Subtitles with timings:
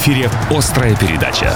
[0.00, 1.54] эфире «Острая передача».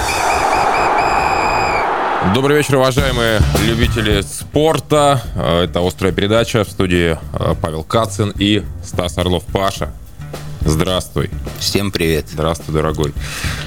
[2.35, 5.23] Добрый вечер, уважаемые любители спорта.
[5.35, 9.93] Это «Острая передача» в студии э, Павел Кацин и Стас Орлов-Паша.
[10.67, 11.31] Здравствуй.
[11.59, 12.27] Всем привет.
[12.33, 13.13] Здравствуй, дорогой.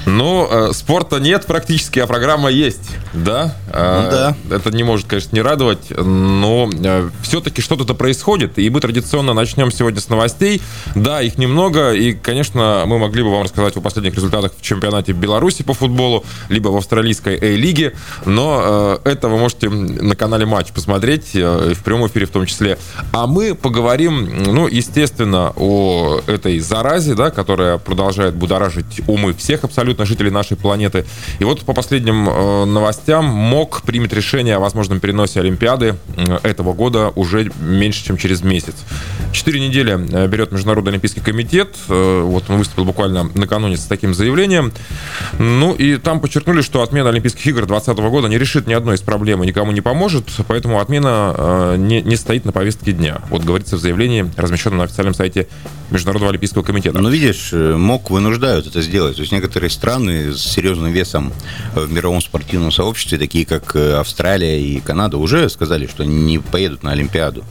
[0.04, 3.54] Ну, э, спорта нет практически, а программа есть, да?
[3.72, 4.56] Э, ну, да.
[4.56, 9.70] Это не может, конечно, не радовать, но э, все-таки что-то происходит, и мы традиционно начнем
[9.70, 10.60] сегодня с новостей.
[10.96, 15.12] Да, их немного, и, конечно, мы могли бы вам рассказать о последних результатах в чемпионате
[15.12, 17.94] Беларуси по футболу, либо в австралийской A-лиге,
[18.24, 22.44] но э, это вы можете на канале Матч посмотреть, э, в прямом эфире в том
[22.44, 22.76] числе.
[23.12, 29.64] А мы поговорим, ну, естественно, о этой заразе заразе, да, которая продолжает будоражить умы всех
[29.64, 31.04] абсолютно жителей нашей планеты.
[31.38, 36.72] И вот по последним э, новостям МОК примет решение о возможном переносе Олимпиады э, этого
[36.72, 38.74] года уже меньше, чем через месяц.
[39.32, 41.76] Четыре недели э, берет Международный Олимпийский комитет.
[41.88, 44.72] Э, вот он выступил буквально накануне с таким заявлением.
[45.38, 49.02] Ну и там подчеркнули, что отмена Олимпийских игр 2020 года не решит ни одной из
[49.02, 53.20] проблем и никому не поможет, поэтому отмена э, не, не стоит на повестке дня.
[53.28, 55.48] Вот говорится в заявлении, размещенном на официальном сайте
[55.90, 56.77] Международного Олимпийского комитета.
[56.84, 59.16] Ну, видишь, э, МОК вынуждают это сделать.
[59.16, 61.32] То есть некоторые страны с серьезным весом
[61.74, 66.82] в мировом спортивном сообществе, такие как э, Австралия и Канада, уже сказали, что не поедут
[66.82, 67.44] на Олимпиаду.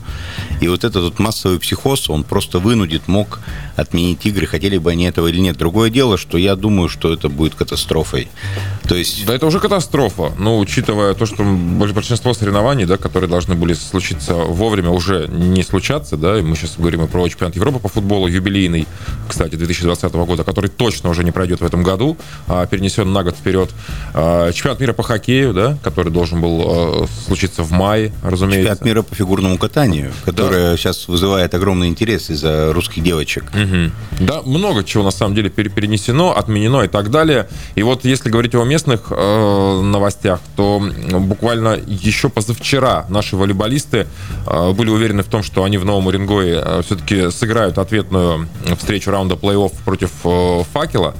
[0.60, 3.40] И вот этот вот массовый психоз, он просто вынудит МОК
[3.76, 5.56] отменить игры, хотели бы они этого или нет.
[5.56, 8.28] Другое дело, что я думаю, что это будет катастрофой.
[8.88, 9.24] То есть...
[9.26, 10.32] Да это уже катастрофа.
[10.38, 16.16] Но учитывая то, что большинство соревнований, да, которые должны были случиться вовремя, уже не случатся,
[16.16, 18.86] да, и мы сейчас говорим и про чемпионат Европы по футболу, юбилейный,
[19.26, 22.16] кстати, 2020 года, который точно уже не пройдет в этом году,
[22.46, 23.70] а перенесен на год вперед.
[24.14, 28.70] А, чемпионат мира по хоккею, да, который должен был а, случиться в мае, разумеется.
[28.70, 30.76] Чемпионат мира по фигурному катанию, который да.
[30.76, 33.44] сейчас вызывает огромный интерес из-за русских девочек.
[33.54, 34.26] Угу.
[34.26, 37.48] Да, много чего на самом деле перенесено, отменено и так далее.
[37.74, 44.06] И вот если говорить о местных э, новостях, то буквально еще позавчера наши волейболисты
[44.46, 48.97] э, были уверены в том, что они в Новом Уренгое э, все-таки сыграют ответную встречу
[49.06, 51.14] раунда плей-офф против э, Факела.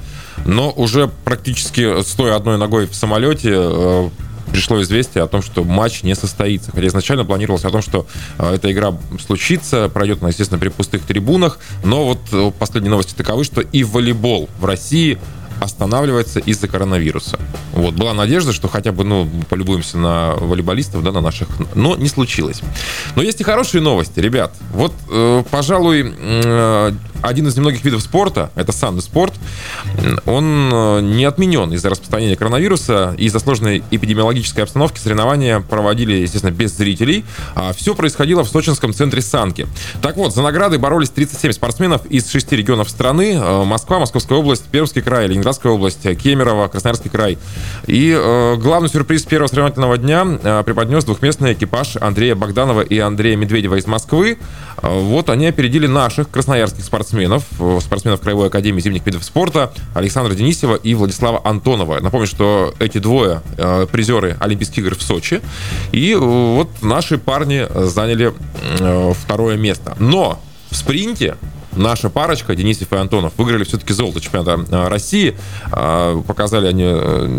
[0.45, 4.09] Но уже практически стоя одной ногой в самолете, э,
[4.51, 6.71] пришло известие о том, что матч не состоится.
[6.71, 8.07] Хотя изначально планировалось о том, что
[8.37, 11.59] э, эта игра случится, пройдет она, естественно, при пустых трибунах.
[11.83, 15.19] Но вот э, последние новости таковы, что и волейбол в России
[15.59, 17.39] останавливается из-за коронавируса.
[17.73, 22.07] Вот, была надежда, что хотя бы, ну, полюбуемся на волейболистов, да, на наших, но не
[22.07, 22.61] случилось.
[23.15, 24.53] Но есть и хорошие новости, ребят.
[24.73, 29.33] Вот, э, пожалуй, э, один из немногих видов спорта, это санный спорт,
[30.25, 33.15] он э, не отменен из-за распространения коронавируса.
[33.17, 37.25] Из-за сложной эпидемиологической обстановки соревнования проводили, естественно, без зрителей.
[37.55, 39.67] А все происходило в сочинском центре санки.
[40.01, 43.33] Так вот, за награды боролись 37 спортсменов из шести регионов страны.
[43.33, 47.37] Э, Москва, Московская область, Пермский край, Ленинградская область, Кемерово, Красноярский край.
[47.87, 53.35] И э, главный сюрприз первого соревновательного дня э, преподнес двухместный экипаж Андрея Богданова и Андрея
[53.35, 54.37] Медведева из Москвы.
[54.83, 60.35] Э, вот они опередили наших красноярских спортсменов э, спортсменов Краевой академии зимних видов спорта Александра
[60.35, 61.99] Денисева и Владислава Антонова.
[61.99, 65.41] Напомню, что эти двое э, призеры Олимпийских игр в Сочи.
[65.91, 68.33] И э, вот наши парни заняли
[69.23, 69.95] второе место.
[69.99, 70.39] Но
[70.69, 71.35] в спринте
[71.79, 75.35] наша парочка, Денисов и Антонов, выиграли все-таки золото чемпионата России.
[75.71, 76.85] Показали они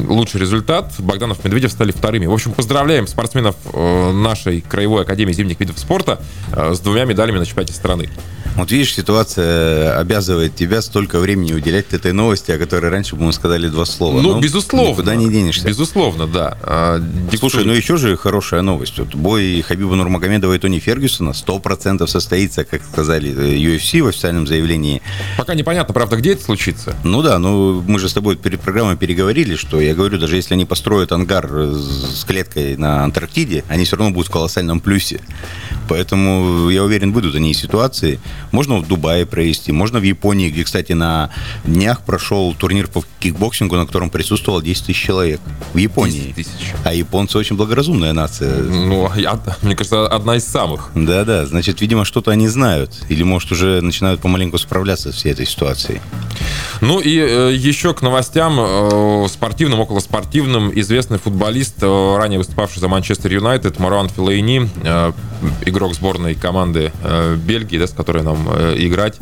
[0.09, 0.93] лучший результат.
[0.99, 2.27] Богданов и Медведев стали вторыми.
[2.27, 6.21] В общем, поздравляем спортсменов нашей Краевой академии зимних видов спорта
[6.53, 8.09] с двумя медалями на чемпионате страны.
[8.57, 13.33] Вот видишь, ситуация обязывает тебя столько времени уделять этой новости, о которой раньше бы мы
[13.33, 14.21] сказали два слова.
[14.21, 14.91] Ну, ну безусловно.
[14.91, 15.67] Никуда не денешься.
[15.67, 16.57] Безусловно, да.
[16.63, 17.03] А,
[17.39, 18.99] Слушай, ну еще же хорошая новость.
[18.99, 25.01] Вот бой Хабиба Нурмагомедова и Тони Фергюсона 100% состоится, как сказали UFC в официальном заявлении.
[25.39, 26.97] Пока непонятно, правда, где это случится.
[27.05, 30.55] Ну да, ну мы же с тобой перед программой переговорили, что я говорю, даже если
[30.55, 35.21] они построят ангар с клеткой на Антарктиде, они все равно будут в колоссальном плюсе.
[35.89, 38.21] Поэтому я уверен, будут они ситуации,
[38.53, 41.31] можно в Дубае провести, можно в Японии, где, кстати, на
[41.65, 45.41] днях прошел турнир по кикбоксингу, на котором присутствовало 10 тысяч человек.
[45.75, 46.21] В Японии.
[46.21, 46.75] 10 тысяч.
[46.85, 48.63] А японцы очень благоразумная нация.
[48.63, 50.91] Ну, я, мне кажется, одна из самых.
[50.95, 53.05] Да-да, значит, видимо, что-то они знают.
[53.09, 56.01] Или, может, уже начинают помаленьку справляться с всей этой ситуацией.
[56.81, 60.73] Ну и э, еще к новостям э, спортивным, околоспортивным.
[60.81, 65.13] Известный футболист, э, ранее выступавший за Манчестер Юнайтед, Маруан Филейни, э,
[65.67, 69.19] игрок сборной команды э, Бельгии, да, с которой нам э, играть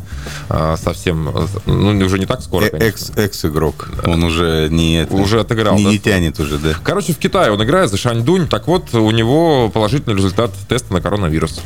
[0.49, 1.33] э, совсем,
[1.65, 2.87] ну, уже не так скоро, э, конечно.
[2.87, 3.89] Экс, экс-игрок.
[4.05, 5.01] Он уже не...
[5.03, 5.91] Это, уже отыграл, не, да?
[5.91, 6.75] Не тянет уже, да.
[6.83, 8.47] Короче, в Китае он играет за Шаньдунь.
[8.47, 11.61] Так вот, у него положительный результат теста на коронавирус.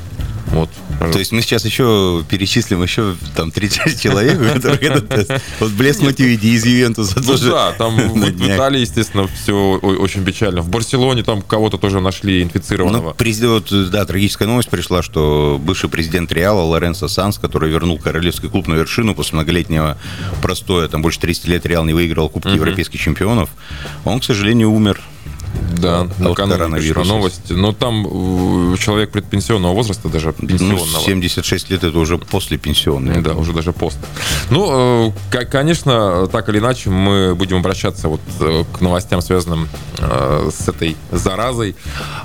[0.47, 0.69] Вот.
[0.99, 5.31] То есть мы сейчас еще перечислим еще там 30 человек, которых этот тест.
[5.59, 7.49] Вот Блес Мативиди из Ювентуса ну, тоже.
[7.49, 10.61] Да, там в Италии, естественно, все очень печально.
[10.61, 13.09] В Барселоне там кого-то тоже нашли инфицированного.
[13.09, 18.49] Ну, президент, да, трагическая новость пришла, что бывший президент Реала Лоренцо Санс, который вернул королевский
[18.49, 19.97] клуб на вершину после многолетнего
[20.41, 22.55] простоя, там больше 30 лет Реал не выиграл Кубки uh-huh.
[22.55, 23.49] европейских чемпионов,
[24.05, 25.01] он, к сожалению, умер
[25.83, 27.49] да, накануне пришла новость.
[27.49, 30.85] Но там э, человек предпенсионного возраста, даже ну, пенсионного.
[30.93, 33.21] Ну, 76 лет это уже после пенсионного.
[33.21, 33.97] Да, уже даже пост.
[34.49, 39.67] Ну, э, конечно, так или иначе, мы будем обращаться вот э, к новостям, связанным
[39.99, 41.75] с этой заразой.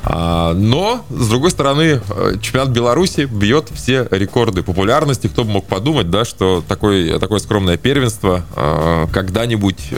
[0.02, 2.00] А, но, с другой стороны,
[2.42, 5.28] чемпионат Беларуси бьет все рекорды популярности.
[5.28, 8.44] Кто бы мог подумать, да, что такое, такое скромное первенство
[9.12, 9.92] когда-нибудь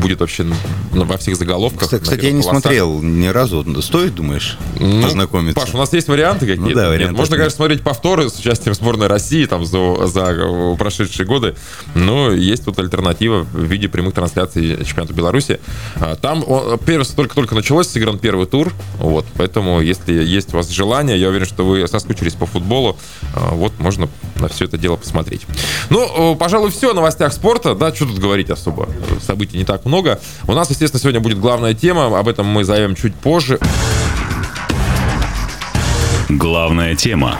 [0.00, 0.46] будет вообще
[0.92, 1.90] во всех заголовках.
[1.90, 3.64] Кстати, я не смотрел ни разу.
[3.82, 5.60] Стоит, думаешь, ну, познакомиться?
[5.60, 6.62] Паш, у нас есть варианты какие-то?
[6.62, 7.12] Ну, да, варианты.
[7.12, 11.54] Нет, можно, конечно, смотреть повторы с участием сборной России там за, за прошедшие годы,
[11.94, 15.60] но есть тут альтернатива в виде прямых трансляций чемпионата Беларуси.
[15.96, 16.44] А, там
[17.16, 21.64] только-только началось, сыгран первый тур, вот, поэтому если есть у вас желание, я уверен, что
[21.64, 22.98] вы соскучились по футболу,
[23.34, 25.42] а, вот можно на все это дело посмотреть.
[25.90, 28.88] Ну, пожалуй, все о новостях спорта, да, что тут говорить особо,
[29.24, 30.20] событий не так много.
[30.46, 33.58] У нас, естественно, сегодня будет главная тема, об этом мы зовем чуть позже.
[36.28, 37.38] Главная тема.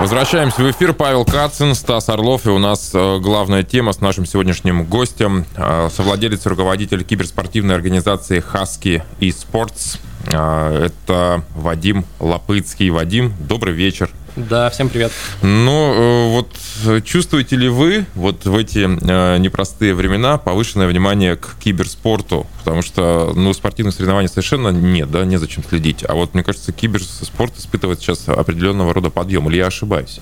[0.00, 0.92] Возвращаемся в эфир.
[0.92, 2.46] Павел Кацин, Стас Орлов.
[2.46, 5.44] И у нас э, главная тема с нашим сегодняшним гостем.
[5.56, 9.96] Э, совладелец и руководитель киберспортивной организации Husky eSports.
[9.96, 12.90] Э, это Вадим Лопыцкий.
[12.90, 14.10] Вадим, добрый вечер.
[14.38, 15.10] Да, всем привет.
[15.42, 16.48] Ну, э, вот
[16.86, 22.46] э, чувствуете ли вы вот в эти э, непростые времена повышенное внимание к киберспорту?
[22.58, 26.04] Потому что, ну, спортивных соревнований совершенно нет, да, незачем следить.
[26.08, 29.48] А вот, мне кажется, киберспорт испытывает сейчас определенного рода подъем.
[29.50, 30.20] Или я ошибаюсь?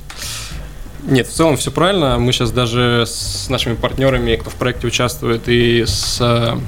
[1.03, 2.19] Нет, в целом все правильно.
[2.19, 6.59] Мы сейчас даже с нашими партнерами, кто в проекте участвует, и с,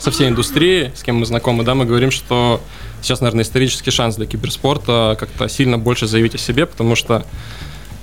[0.00, 2.60] со всей индустрией, с кем мы знакомы, да, мы говорим, что
[3.02, 7.24] сейчас, наверное, исторический шанс для киберспорта как-то сильно больше заявить о себе, потому что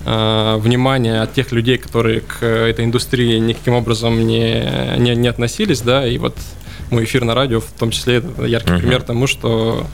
[0.05, 5.81] э, внимание от тех людей, которые к этой индустрии никаким образом не, не, не относились,
[5.81, 6.37] да, и вот
[6.91, 8.79] мой эфир на радио в том числе это яркий uh-huh.
[8.79, 9.85] пример тому, что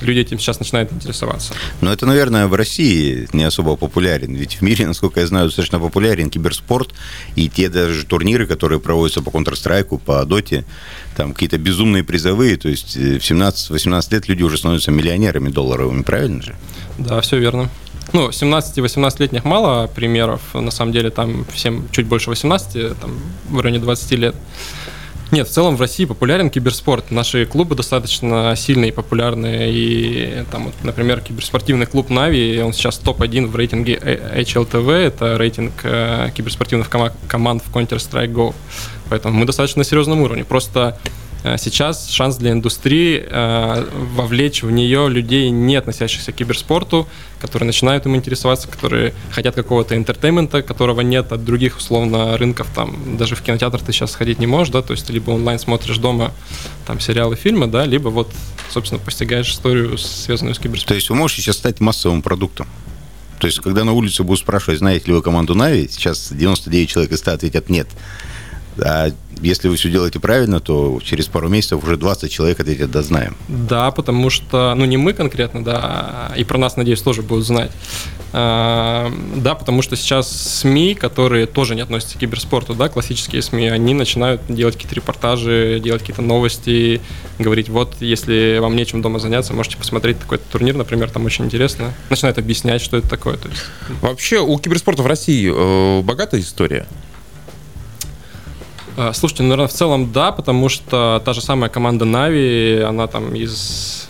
[0.00, 1.54] люди этим сейчас начинают интересоваться.
[1.80, 4.34] Но это, наверное, в России не особо популярен.
[4.34, 6.94] Ведь в мире, насколько я знаю, достаточно популярен киберспорт.
[7.36, 10.64] И те даже турниры, которые проводятся по Counter-Strike, по Доте,
[11.16, 12.56] там какие-то безумные призовые.
[12.56, 16.54] То есть э, в 17-18 лет люди уже становятся миллионерами долларовыми, правильно же?
[16.98, 17.70] Да, все верно.
[18.12, 20.40] Ну, 17-18-летних мало примеров.
[20.54, 23.18] На самом деле там всем чуть больше 18, там
[23.48, 24.34] в районе 20 лет.
[25.32, 27.10] Нет, в целом в России популярен киберспорт.
[27.10, 29.72] Наши клубы достаточно сильные и популярные.
[29.72, 35.72] И там, вот, например, киберспортивный клуб Нави, он сейчас топ-1 в рейтинге HLTV, это рейтинг
[35.84, 38.54] э, киберспортивных команд в Counter-Strike Go.
[39.08, 40.44] Поэтому мы достаточно на серьезном уровне.
[40.44, 47.08] Просто Э, сейчас шанс для индустрии э, вовлечь в нее людей, не относящихся к киберспорту,
[47.40, 52.68] которые начинают им интересоваться, которые хотят какого-то entertainment а, которого нет от других, условно, рынков.
[52.74, 55.58] Там даже в кинотеатр ты сейчас сходить не можешь, да, то есть ты либо онлайн
[55.58, 56.32] смотришь дома
[56.86, 58.30] там сериалы, фильмы, да, либо вот,
[58.70, 60.88] собственно, постигаешь историю, связанную с киберспортом.
[60.88, 62.66] То есть вы можете сейчас стать массовым продуктом?
[63.40, 67.10] То есть, когда на улице будут спрашивать, знаете ли вы команду NAVI, сейчас 99 человек
[67.10, 67.88] из 100 ответят «нет».
[68.78, 69.10] А
[69.40, 73.36] если вы все делаете правильно, то через пару месяцев уже 20 человек ответят «да, знаем».
[73.48, 77.70] Да, потому что, ну, не мы конкретно, да, и про нас, надеюсь, тоже будут знать.
[78.32, 83.68] А, да, потому что сейчас СМИ, которые тоже не относятся к киберспорту, да, классические СМИ,
[83.68, 87.00] они начинают делать какие-то репортажи, делать какие-то новости,
[87.38, 91.92] говорить, вот, если вам нечем дома заняться, можете посмотреть такой-то турнир, например, там очень интересно.
[92.10, 93.36] Начинают объяснять, что это такое.
[93.36, 93.62] То есть...
[94.00, 96.86] Вообще у киберспорта в России э, богатая история?
[98.96, 103.06] А, слушайте, ну, наверное, в целом да, потому что та же самая команда Нави, она
[103.06, 104.08] там из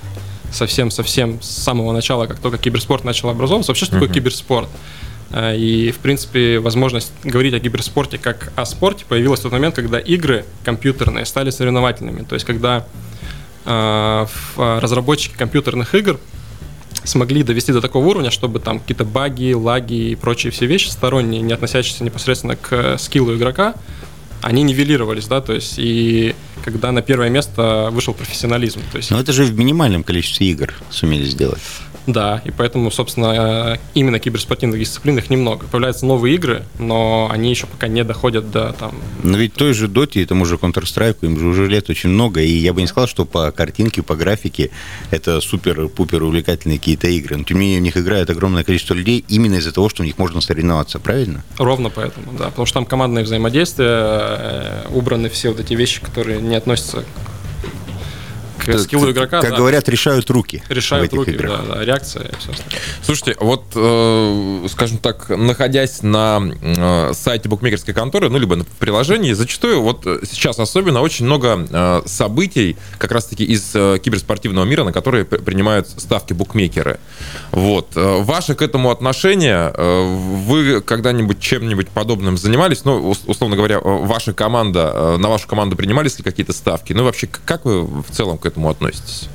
[0.50, 4.00] совсем-совсем с самого начала, как только киберспорт начал образовываться, вообще что uh-huh.
[4.00, 4.68] такое киберспорт?
[5.30, 9.74] А, и, в принципе, возможность говорить о киберспорте как о спорте появилась в тот момент,
[9.74, 12.24] когда игры компьютерные стали соревновательными.
[12.24, 12.84] То есть, когда
[13.64, 16.18] э, разработчики компьютерных игр
[17.04, 21.40] смогли довести до такого уровня, чтобы там какие-то баги, лаги и прочие все вещи сторонние,
[21.40, 23.74] не относящиеся непосредственно к скиллу игрока,
[24.42, 26.34] они нивелировались, да, то есть и
[26.64, 28.80] когда на первое место вышел профессионализм.
[28.90, 29.10] То есть...
[29.10, 31.60] Но это же в минимальном количестве игр сумели сделать.
[32.06, 35.66] Да, и поэтому, собственно, именно киберспортивных дисциплин их немного.
[35.66, 38.94] Появляются новые игры, но они еще пока не доходят до там...
[39.22, 42.52] Но ведь той же Доте, тому же Counter-Strike, им же уже лет очень много, и
[42.52, 44.70] я бы не сказал, что по картинке, по графике
[45.10, 47.36] это супер-пупер увлекательные какие-то игры.
[47.36, 50.06] Но тем не менее в них играет огромное количество людей именно из-за того, что в
[50.06, 51.44] них можно соревноваться, правильно?
[51.58, 52.46] Ровно поэтому, да.
[52.46, 57.31] Потому что там командное взаимодействие, э, убраны все вот эти вещи, которые не относятся к
[58.78, 59.40] скиллу игрока.
[59.40, 59.56] Как да.
[59.56, 60.62] говорят, решают руки.
[60.68, 61.66] Решают руки, играх.
[61.66, 62.80] да, да, реакция и все остальное.
[63.02, 69.32] Слушайте, вот, э, скажем так, находясь на э, сайте букмекерской конторы, ну, либо на приложении,
[69.32, 74.92] зачастую, вот сейчас особенно, очень много э, событий, как раз-таки из э, киберспортивного мира, на
[74.92, 76.98] которые принимают ставки букмекеры.
[77.50, 77.96] Вот.
[77.96, 80.16] Э, ваше к этому отношение, э,
[80.46, 82.84] вы когда-нибудь чем-нибудь подобным занимались?
[82.84, 86.92] Ну, условно говоря, ваша команда, на вашу команду принимались ли какие-то ставки?
[86.92, 89.28] Ну, вообще, как вы в целом к этому относитесь?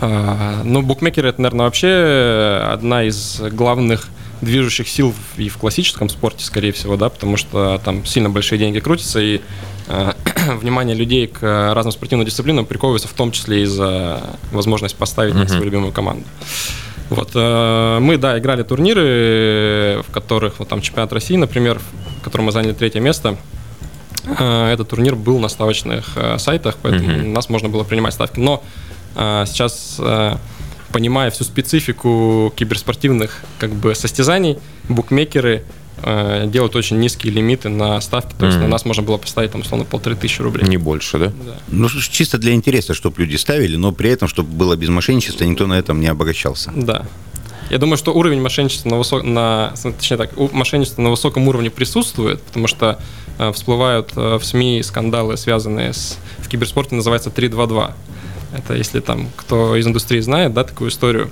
[0.00, 4.08] А, ну, букмекеры это, наверное, вообще одна из главных
[4.40, 8.80] движущих сил и в классическом спорте, скорее всего, да, потому что там сильно большие деньги
[8.80, 9.40] крутятся, и
[9.86, 10.12] э,
[10.60, 15.44] внимание людей к разным спортивным дисциплинам приковывается в том числе и за возможность поставить uh-huh.
[15.44, 16.24] на свою любимую команду.
[17.08, 21.80] Вот, э, мы, да, играли турниры, в которых, вот там чемпионат России, например,
[22.20, 23.36] в котором мы заняли третье место,
[24.24, 27.32] этот турнир был на ставочных э, сайтах, поэтому mm-hmm.
[27.32, 28.38] нас можно было принимать ставки.
[28.38, 28.62] Но
[29.16, 30.00] э, сейчас,
[30.92, 35.64] понимая всю специфику киберспортивных как бы состязаний, букмекеры
[36.46, 38.62] делают очень низкие лимиты на ставки, то есть mm-hmm.
[38.62, 40.66] на нас можно было поставить там условно полторы тысячи рублей.
[40.66, 41.26] Не больше, да?
[41.26, 41.58] да?
[41.68, 45.66] Ну, чисто для интереса, чтобы люди ставили, но при этом, чтобы было без мошенничества, никто
[45.66, 46.72] на этом не обогащался.
[46.74, 47.06] Да.
[47.70, 49.22] Я думаю, что уровень мошенничества на, высок...
[49.22, 49.72] на...
[49.82, 52.98] точнее так, мошенничество на высоком уровне присутствует, потому что
[53.38, 56.18] Э, всплывают э, в СМИ скандалы, связанные с...
[56.38, 57.94] В киберспорте называется 322.
[58.56, 61.30] Это если там кто из индустрии знает, да, такую историю.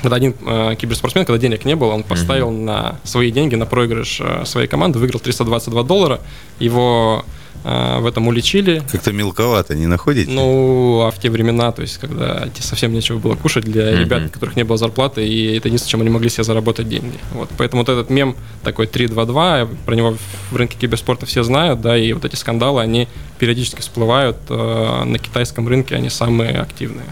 [0.00, 2.64] Когда один э, киберспортсмен, когда денег не было, он поставил mm-hmm.
[2.64, 6.20] на свои деньги, на проигрыш э, своей команды, выиграл 322 доллара.
[6.60, 7.24] Его
[7.62, 8.82] в этом уличили.
[8.90, 10.30] Как-то мелковато, не находите?
[10.30, 14.00] Ну, а в те времена, то есть, когда совсем нечего было кушать для mm-hmm.
[14.00, 17.18] ребят, у которых не было зарплаты, и это единственное, чем они могли себе заработать деньги.
[17.32, 17.48] Вот.
[17.56, 20.16] Поэтому вот этот мем такой 3-2-2, про него
[20.50, 23.08] в рынке киберспорта все знают, да, и вот эти скандалы, они
[23.38, 27.06] периодически всплывают э, на китайском рынке, они самые активные.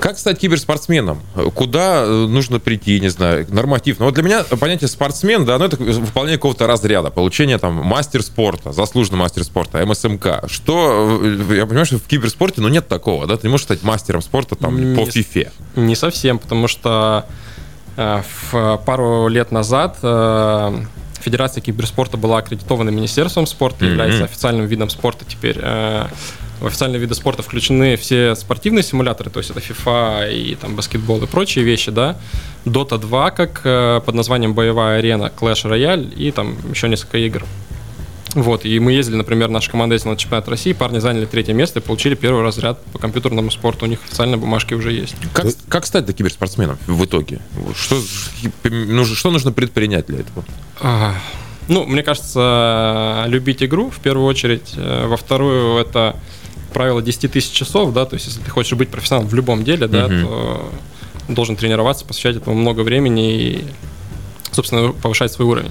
[0.00, 1.20] Как стать киберспортсменом?
[1.54, 3.98] Куда э, нужно прийти, не знаю, норматив?
[3.98, 8.22] Ну, вот для меня понятие спортсмен, да, ну, это выполнение какого-то разряда, получение там мастер
[8.22, 10.48] спорта, заслуженный мастер спорта, МСМК.
[10.48, 13.82] Что, э, я понимаю, что в киберспорте, ну, нет такого, да, ты не можешь стать
[13.82, 15.52] мастером спорта там не, по фифе.
[15.76, 17.26] Не совсем, потому что
[17.96, 20.80] э, в пару лет назад э,
[21.20, 23.88] Федерация киберспорта была аккредитована Министерством спорта, mm-hmm.
[23.88, 25.58] является официальным видом спорта теперь.
[25.60, 26.06] Э,
[26.60, 31.22] в официальные виды спорта включены все спортивные симуляторы, то есть это FIFA и там баскетбол
[31.22, 32.16] и прочие вещи, да.
[32.64, 37.44] Dota 2 как э, под названием боевая арена, Clash Royale и там еще несколько игр.
[38.34, 41.80] Вот, и мы ездили, например, наша команда ездила на чемпионат России, парни заняли третье место
[41.80, 43.86] и получили первый разряд по компьютерному спорту.
[43.86, 45.14] У них официальные бумажки уже есть.
[45.32, 47.40] Как, как стать до киберспортсменом в итоге?
[47.74, 48.00] Что,
[49.14, 50.44] что нужно предпринять для этого?
[50.80, 51.14] А,
[51.68, 54.74] ну, мне кажется, любить игру в первую очередь.
[54.76, 56.16] Э, во вторую это
[56.72, 59.86] правило 10 тысяч часов, да, то есть если ты хочешь быть профессионалом в любом деле,
[59.86, 60.22] да, uh-huh.
[60.22, 60.72] то
[61.28, 63.64] должен тренироваться, посвящать этому много времени и,
[64.52, 65.70] собственно, повышать свой уровень.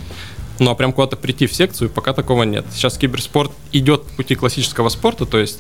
[0.60, 2.66] Ну а прям куда-то прийти в секцию, пока такого нет.
[2.72, 5.60] Сейчас киберспорт идет по пути классического спорта, то есть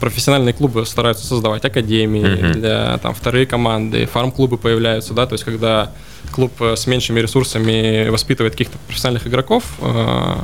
[0.00, 2.52] профессиональные клубы стараются создавать академии uh-huh.
[2.52, 5.92] для там вторые команды, фарм-клубы появляются, да, то есть когда
[6.32, 10.34] клуб э, с меньшими ресурсами воспитывает каких-то профессиональных игроков, э,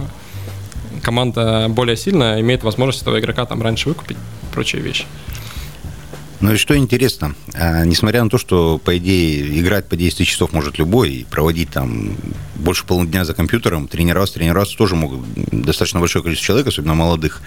[1.02, 4.16] команда более сильная, имеет возможность этого игрока там раньше выкупить,
[4.52, 5.04] прочие вещи.
[6.42, 10.52] Ну и что интересно, а, несмотря на то, что, по идее, играть по 10 часов
[10.52, 12.16] может любой, и проводить там
[12.56, 15.20] больше полудня за компьютером, тренироваться, тренироваться тоже могут
[15.52, 17.42] достаточно большое количество человек, особенно молодых.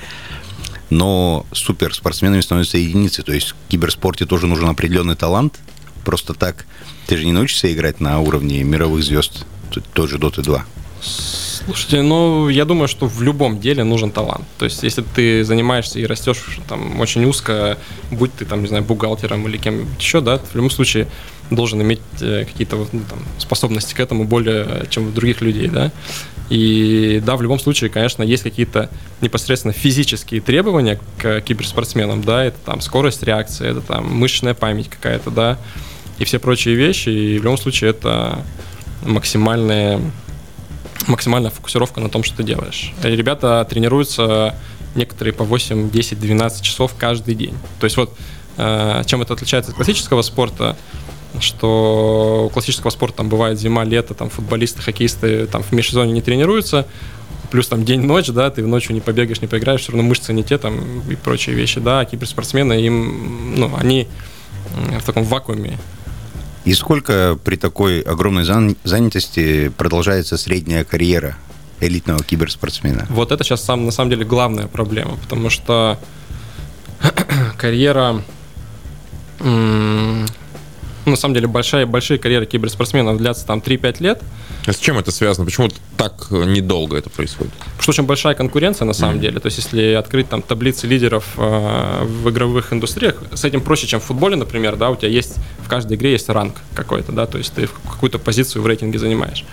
[0.89, 3.21] Но суперспортсменами становятся единицы.
[3.23, 5.59] То есть в киберспорте тоже нужен определенный талант.
[6.05, 6.65] Просто так
[7.07, 9.45] ты же не научишься играть на уровне мировых звезд,
[9.93, 10.65] той же Dota 2.
[11.65, 14.45] Слушайте, ну, я думаю, что в любом деле нужен талант.
[14.59, 17.79] То есть, если ты занимаешься и растешь там очень узко,
[18.11, 21.07] будь ты там, не знаю, бухгалтером или кем-нибудь еще, да, в любом случае
[21.49, 25.91] должен иметь э, какие-то ну, там, способности к этому более, чем у других людей, да.
[26.49, 28.91] И да, в любом случае, конечно, есть какие-то
[29.21, 35.31] непосредственно физические требования к киберспортсменам, да, это там скорость реакции, это там мышечная память какая-то,
[35.31, 35.57] да,
[36.19, 38.43] и все прочие вещи, и в любом случае это
[39.03, 39.99] максимальная
[41.07, 42.93] максимальная фокусировка на том, что ты делаешь.
[43.03, 44.55] И ребята тренируются
[44.95, 47.55] некоторые по 8, 10, 12 часов каждый день.
[47.79, 48.15] То есть вот
[48.57, 50.77] э, чем это отличается от классического спорта,
[51.39, 56.21] что у классического спорта там бывает зима, лето, там футболисты, хоккеисты там в межсезонье не
[56.21, 56.87] тренируются,
[57.51, 60.57] плюс там день-ночь, да, ты ночью не побегаешь, не поиграешь, все равно мышцы не те
[60.57, 64.07] там и прочие вещи, да, а киберспортсмены, им, ну, они
[64.99, 65.77] в таком вакууме.
[66.65, 71.37] И сколько при такой огромной занятости продолжается средняя карьера
[71.79, 73.05] элитного киберспортсмена?
[73.09, 75.99] Вот это сейчас сам, на самом деле главная проблема, потому что
[77.57, 78.23] карьера
[79.39, 80.25] ну,
[81.05, 84.23] на самом деле большая, большие карьеры киберспортсменов длятся там 3-5 лет.
[84.65, 85.45] А с чем это связано?
[85.45, 87.53] Почему так недолго это происходит?
[87.53, 89.19] Потому что очень большая конкуренция на самом mm-hmm.
[89.19, 89.39] деле.
[89.39, 93.99] То есть если открыть там таблицы лидеров э, в игровых индустриях, с этим проще, чем
[93.99, 97.37] в футболе, например, да, у тебя есть в каждой игре есть ранг какой-то, да, то
[97.37, 99.45] есть ты какую-то позицию в рейтинге занимаешь.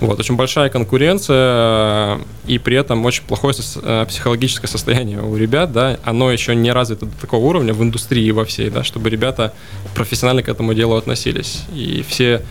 [0.00, 5.98] Вот, очень большая конкуренция, и при этом очень плохое э, психологическое состояние у ребят, да,
[6.04, 9.54] оно еще не развито до такого уровня в индустрии во всей, да, чтобы ребята
[9.94, 11.62] профессионально к этому делу относились.
[11.72, 12.42] И все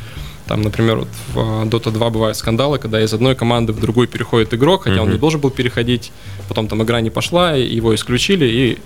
[0.47, 4.07] там, например, вот в э, Dota 2 бывают скандалы, когда из одной команды в другую
[4.07, 5.01] переходит игрок, хотя mm-hmm.
[5.01, 6.11] он не должен был переходить,
[6.49, 8.77] потом там игра не пошла, его исключили, и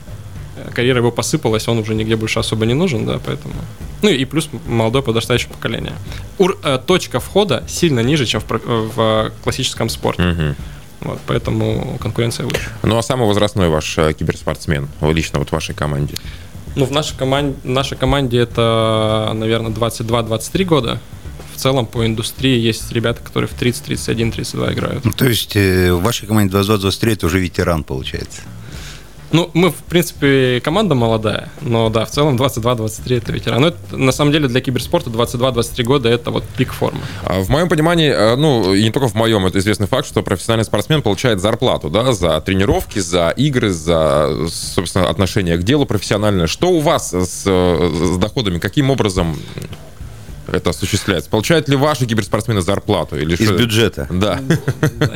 [0.73, 3.53] карьера его посыпалась, он уже нигде больше особо не нужен, да, поэтому...
[4.01, 5.93] Ну и плюс молодое подрастающее поколение.
[6.37, 10.23] Ур, э, точка входа сильно ниже, чем в, в классическом спорте.
[10.23, 10.55] Угу.
[11.01, 12.69] Вот, поэтому конкуренция выше.
[12.83, 16.15] Ну а самый возрастной ваш э, киберспортсмен, лично вот в вашей команде?
[16.75, 20.99] Ну, в нашей команде, нашей команде это, наверное, 22-23 года.
[21.57, 25.05] В целом по индустрии есть ребята, которые в 30, 31, 32 играют.
[25.05, 28.41] Ну, то есть э, в вашей команде 22-23 это уже ветеран получается?
[29.31, 33.61] Ну, мы, в принципе, команда молодая, но да, в целом 22-23 это ветеран.
[33.61, 37.01] Но это, на самом деле для киберспорта 22-23 года это вот пик формы.
[37.23, 40.21] А в моем понимании, э, ну, и не только в моем, это известный факт, что
[40.21, 46.45] профессиональный спортсмен получает зарплату, да, за тренировки, за игры, за, собственно, отношение к делу профессиональное.
[46.45, 48.59] Что у вас с, с доходами?
[48.59, 49.35] Каким образом
[50.51, 51.29] это осуществляется?
[51.29, 53.17] Получают ли ваши киберспортсмены зарплату?
[53.17, 53.57] Или из что?
[53.57, 54.07] бюджета?
[54.09, 54.39] Да.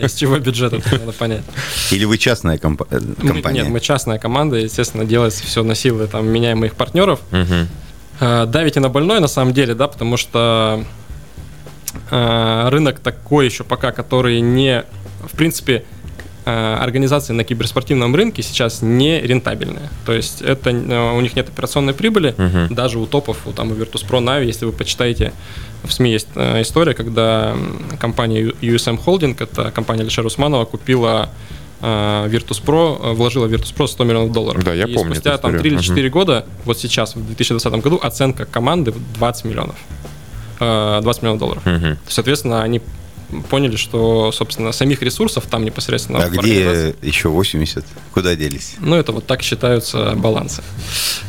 [0.02, 1.44] Из чего бюджета, надо понять.
[1.92, 3.62] Или вы частная э, компания?
[3.62, 7.20] Нет, мы частная команда, естественно, делается все на силы там, меняемых партнеров.
[8.20, 10.84] Э, давите на больной, на самом деле, да, потому что
[12.10, 14.84] э, рынок такой еще пока, который не,
[15.32, 15.86] в принципе,
[16.46, 19.90] организации на киберспортивном рынке сейчас не рентабельные.
[20.06, 22.74] То есть это э, у них нет операционной прибыли, uh-huh.
[22.74, 25.34] даже у топов, у, там, у Virtus.pro, Na'Vi, если вы почитаете,
[25.84, 27.56] в СМИ есть э, история, когда
[28.00, 31.30] компания USM Holding, это компания Алишера Усманова, купила
[31.82, 34.64] Virtus.pro, вложила Virtus.pro 100 миллионов долларов.
[34.64, 36.14] Да, я и помню спустя там 3 или 4 угу.
[36.20, 39.76] года, вот сейчас, в 2020 году, оценка команды 20 миллионов.
[40.60, 41.66] 20 миллионов долларов.
[41.66, 41.98] Угу.
[42.08, 42.82] Соответственно, они
[43.50, 46.20] поняли, что, собственно, самих ресурсов там непосредственно...
[46.20, 47.86] А где еще 80?
[48.14, 48.76] Куда делись?
[48.80, 50.64] Ну, это вот так считаются балансы.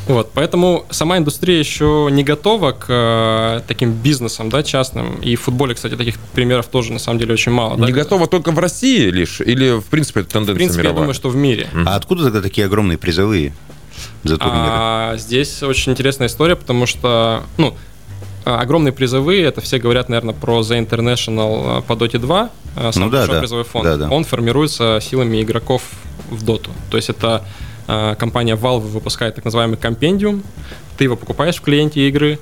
[0.06, 5.16] Вот, поэтому сама индустрия еще не готова к э, таким бизнесам, да, частным.
[5.16, 7.76] И в футболе, кстати, таких примеров тоже, на самом деле, очень мало.
[7.76, 7.92] Не да?
[7.92, 9.40] готова только в России лишь?
[9.40, 10.94] Или, в принципе, это тенденция В принципе, мировая?
[10.94, 11.68] я думаю, что в мире.
[11.86, 13.54] А откуда тогда такие огромные призовые
[14.24, 14.68] за турниры?
[14.68, 17.76] А, здесь очень интересная история, потому что, ну,
[18.44, 23.06] огромные призовые, это все говорят, наверное, про The International а, по Dota 2, а, самый
[23.06, 23.40] ну, да, да.
[23.40, 23.84] призовой фонд.
[23.84, 24.10] Да, да.
[24.10, 25.82] Он формируется силами игроков
[26.30, 26.70] в Доту.
[26.90, 27.44] То есть это
[27.86, 30.42] компания Valve выпускает так называемый компендиум,
[30.96, 32.38] ты его покупаешь в клиенте игры,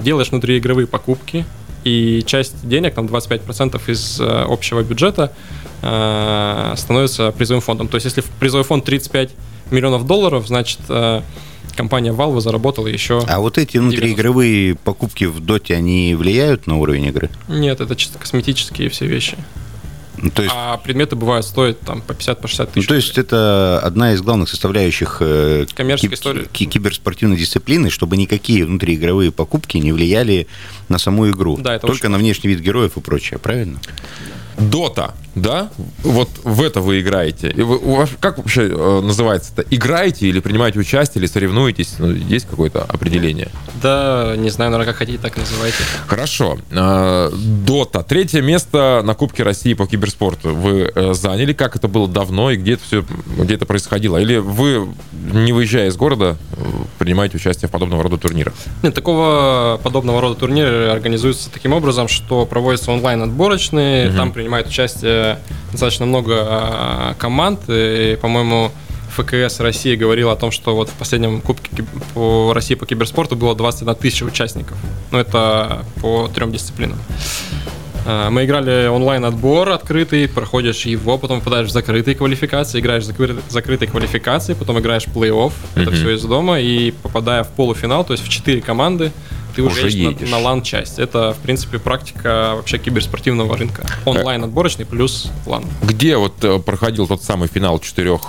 [0.00, 1.46] делаешь внутриигровые покупки,
[1.84, 5.32] и часть денег, там 25% из общего бюджета,
[5.78, 7.88] становится призовым фондом.
[7.88, 9.30] То есть если призовой фонд 35
[9.70, 10.80] миллионов долларов, значит
[11.74, 13.22] компания Valve заработала еще.
[13.26, 17.30] А вот эти внутриигровые покупки в доте, они влияют на уровень игры?
[17.48, 19.36] Нет, это чисто косметические все вещи.
[20.16, 20.54] Ну, то есть...
[20.56, 22.70] А предметы бывают стоят там по 50-60 по тысяч.
[22.76, 26.44] Ну, то есть это одна из главных составляющих э, коммерческой истории.
[26.44, 30.46] киберспортивной дисциплины, чтобы никакие внутриигровые покупки не влияли
[30.88, 31.58] на саму игру.
[31.58, 32.12] Да, это Только очень...
[32.12, 33.80] на внешний вид героев и прочее, правильно?
[34.58, 35.70] Дота, да?
[36.02, 37.50] Вот в это вы играете.
[37.50, 39.74] И вы, у вас, как вообще э, называется это?
[39.74, 41.94] Играете или принимаете участие, или соревнуетесь?
[41.98, 43.48] Ну, есть какое-то определение?
[43.82, 45.78] Да, не знаю, наверное, как хотите, так и называйте.
[46.06, 46.58] Хорошо.
[46.70, 48.02] Э, Дота.
[48.02, 51.52] Третье место на Кубке России по киберспорту вы э, заняли.
[51.52, 53.04] Как это было давно и где это все,
[53.36, 54.18] где это происходило?
[54.18, 54.88] Или вы,
[55.32, 56.36] не выезжая из города,
[56.98, 58.54] принимаете участие в подобного рода турнирах?
[58.82, 64.16] Нет, такого подобного рода турниры организуются таким образом, что проводятся онлайн-отборочные, угу.
[64.16, 65.38] там принимает участие
[65.72, 67.60] достаточно много а, команд.
[67.68, 68.70] И, по-моему,
[69.16, 71.70] ФКС России говорил о том, что вот в последнем Кубке
[72.12, 74.76] по России по киберспорту было 21 тысяча участников.
[75.12, 76.98] Ну, это по трем дисциплинам.
[78.04, 83.86] А, мы играли онлайн-отбор открытый, проходишь его, потом попадаешь в закрытые квалификации, играешь в закрытой
[83.86, 85.82] квалификации, потом играешь плей-офф, mm-hmm.
[85.82, 89.10] это все из дома, и попадая в полуфинал, то есть в четыре команды,
[89.54, 90.98] ты уже, Уже едешь на, на лан-часть.
[90.98, 93.86] Это, в принципе, практика вообще киберспортивного рынка.
[94.04, 98.20] Онлайн отборочный плюс лан Где вот э, проходил тот самый финал четырех?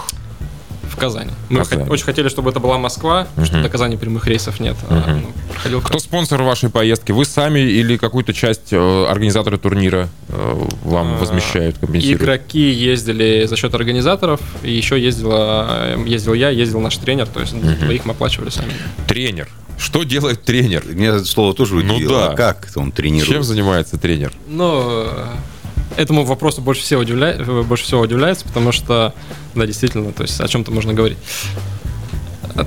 [0.87, 1.31] в Казани.
[1.49, 1.83] Мы Казани.
[1.83, 4.77] хот- очень хотели, чтобы это была Москва, потому что до Казани прямых рейсов нет.
[4.87, 5.21] а, Мгм.
[5.23, 7.11] ну, проходил Кто спонсор вашей поездки?
[7.11, 12.21] Вы сами или какую-то часть э, организаторы турнира э, вам А, возмещают, компенсируют?
[12.21, 15.65] Игроки ездили за счет организаторов, и еще ездила,
[15.97, 18.71] э, ездил я, ездил наш тренер, то есть двоих мы оплачивали сами.
[19.05, 19.49] Тренер.
[19.77, 20.83] Что делает тренер?
[20.85, 22.19] Меня это слово тоже Ну удивило.
[22.19, 22.31] да.
[22.31, 23.43] А как он Чем тренирует?
[23.43, 24.31] занимается тренер?
[24.47, 27.33] Но э, этому вопросу больше всего, удивля...
[27.37, 29.13] э, больше всего удивляется, потому что,
[29.53, 31.17] да, действительно, то есть о чем-то можно говорить.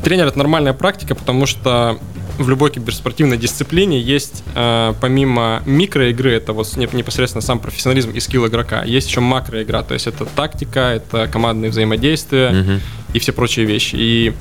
[0.04, 1.98] Тренер это нормальная практика, потому что
[2.36, 8.20] в любой киберспортивной дисциплине есть, э, помимо микроигры, это вот не- непосредственно сам профессионализм и
[8.20, 12.80] скилл игрока, есть еще макроигра, то есть это тактика, это командные взаимодействия Мгм.
[13.14, 13.96] и все прочие вещи.
[13.96, 14.34] И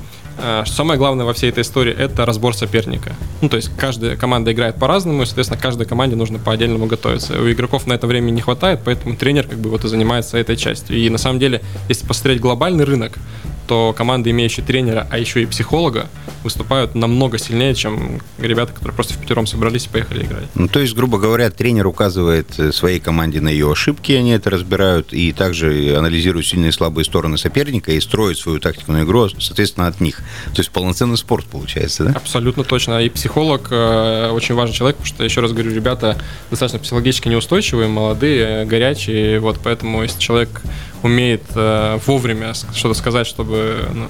[0.66, 3.14] самое главное во всей этой истории это разбор соперника.
[3.40, 7.40] Ну, то есть каждая команда играет по-разному, и, соответственно, каждой команде нужно по-отдельному готовиться.
[7.40, 10.56] У игроков на это времени не хватает, поэтому тренер как бы вот и занимается этой
[10.56, 10.96] частью.
[10.96, 13.18] И на самом деле, если посмотреть глобальный рынок,
[13.68, 16.08] то команды, имеющие тренера, а еще и психолога,
[16.42, 20.44] выступают намного сильнее, чем ребята, которые просто в пятером собрались и поехали играть.
[20.54, 24.48] Ну, то есть, грубо говоря, тренер указывает э, своей команде на ее ошибки, они это
[24.48, 29.28] разбирают, и также анализируют сильные и слабые стороны соперника и строят свою тактику на игру,
[29.28, 30.22] соответственно, от них.
[30.54, 32.12] То есть полноценный спорт получается, да?
[32.12, 33.00] Абсолютно точно.
[33.00, 36.16] И психолог э, очень важный человек, потому что, еще раз говорю, ребята
[36.50, 39.40] достаточно психологически неустойчивые, молодые, горячие.
[39.40, 40.62] Вот поэтому, если человек
[41.02, 44.06] умеет э, вовремя что-то сказать, чтобы ну,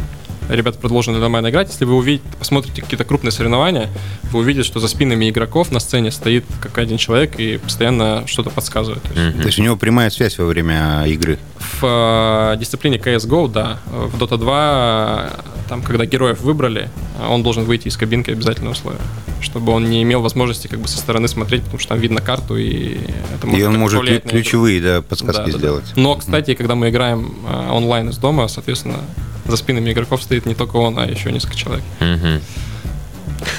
[0.48, 3.88] ребята продолжили нормально играть, если вы увидите, посмотрите какие-то крупные соревнования,
[4.32, 8.50] вы увидите, что за спинами игроков на сцене стоит как один человек и постоянно что-то
[8.50, 9.02] подсказывает.
[9.02, 11.38] То есть То есть у него прямая связь во время игры.
[11.80, 16.88] в э, дисциплине CSGO, да, в Dota 2, э, там, когда героев выбрали,
[17.20, 19.00] э, он должен выйти из кабинки обязательно условие,
[19.40, 22.56] чтобы он не имел возможности как бы со стороны смотреть, потому что там видно карту,
[22.56, 22.96] и
[23.34, 25.58] это и он может ключевые да, Да, подсказки да, да.
[25.58, 25.84] сделать.
[25.96, 29.00] Но, кстати, когда мы играем э, онлайн из дома, соответственно,
[29.48, 31.84] за спинами игроков стоит не только он, а еще несколько человек.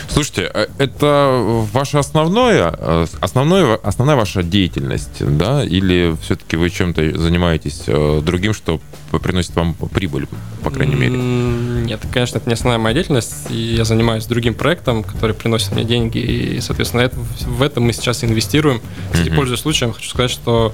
[0.07, 5.63] Слушайте, э, это ваше основное, э, основное, основная ваша деятельность, да?
[5.63, 8.81] Или все-таки вы чем-то занимаетесь э, другим, что
[9.21, 10.27] приносит вам прибыль,
[10.63, 11.17] по крайней мере?
[11.17, 13.49] Нет, конечно, это не основная моя деятельность.
[13.49, 16.17] И я занимаюсь другим проектом, который приносит мне деньги.
[16.17, 18.81] И, соответственно, это, в это мы сейчас инвестируем.
[19.11, 20.73] Кстати, пользуясь случаем, хочу сказать, что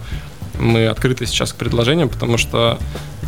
[0.59, 2.79] мы открыты сейчас к предложениям, потому что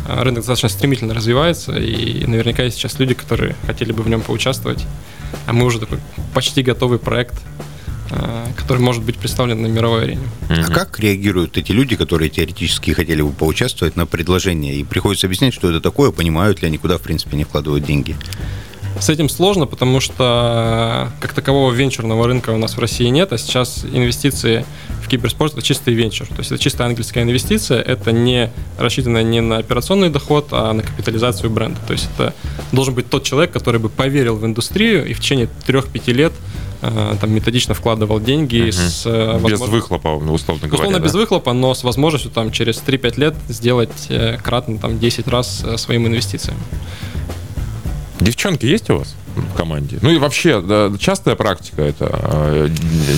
[0.06, 4.86] рынок достаточно стремительно развивается, и наверняка есть сейчас люди, которые хотели бы в нем поучаствовать.
[5.46, 5.98] А мы уже такой
[6.34, 7.34] почти готовый проект,
[8.10, 10.28] э, который может быть представлен на мировой арене.
[10.48, 14.74] А как реагируют эти люди, которые теоретически хотели бы поучаствовать на предложение?
[14.76, 18.16] И приходится объяснять, что это такое, понимают ли они, куда, в принципе, не вкладывают деньги.
[19.00, 23.38] С этим сложно, потому что как такового венчурного рынка у нас в России нет, а
[23.38, 24.64] сейчас инвестиции
[25.02, 26.26] в киберспорт это чистый венчур.
[26.26, 30.82] То есть это чистая английская инвестиция, это не рассчитано не на операционный доход, а на
[30.82, 31.78] капитализацию бренда.
[31.86, 32.34] То есть это
[32.72, 36.32] должен быть тот человек, который бы поверил в индустрию и в течение 3-5 лет
[36.82, 38.72] э, там методично вкладывал деньги Мгм.
[38.72, 40.74] с э, Без возможно- выхлопа, условно говоря.
[40.74, 41.04] Условно да?
[41.04, 45.62] без выхлопа, но с возможностью там через 3-5 лет сделать э, кратно там 10 раз
[45.64, 46.58] э, своим инвестициям.
[48.20, 49.98] Девчонки есть у вас в команде?
[50.02, 52.68] Ну и вообще, да, частая практика это э,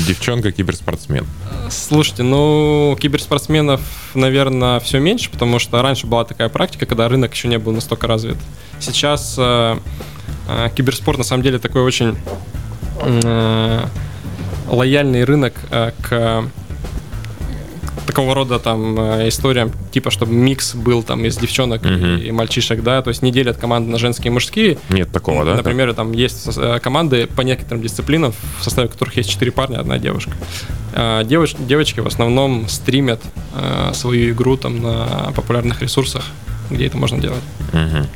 [0.06, 1.26] девчонка-киберспортсмен.
[1.70, 3.80] Слушайте, ну, киберспортсменов,
[4.14, 8.06] наверное, все меньше, потому что раньше была такая практика, когда рынок еще не был настолько
[8.06, 8.36] развит.
[8.78, 9.78] Сейчас э,
[10.48, 12.16] э, киберспорт, на самом деле, такой очень
[13.02, 13.84] э,
[14.68, 16.44] лояльный рынок э, к
[18.10, 22.16] такого рода там э, историям, типа, чтобы микс был там из девчонок Мгм.
[22.18, 25.54] и, мальчишек, да, то есть не делят команды на женские и мужские, Нет такого, да?
[25.54, 29.98] Например, там есть э, команды по некоторым дисциплинам, в составе которых есть четыре парня, одна
[29.98, 30.32] девушка.
[30.92, 33.20] А, девоч- девочки в основном стримят
[33.54, 36.24] э, свою игру там на популярных ресурсах,
[36.70, 37.42] где это можно делать.
[37.72, 38.06] Мгм.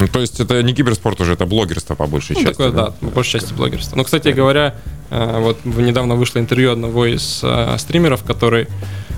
[0.00, 2.56] Ну, то есть это не киберспорт уже, это блогерство по большей Ну, части.
[2.56, 3.96] такое, да, по большей части блогерство.
[3.96, 4.74] Ну, кстати говоря,
[5.10, 8.66] э, вот недавно вышло интервью одного из э, стримеров, который